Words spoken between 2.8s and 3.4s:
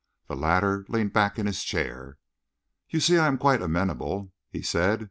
"You see, I am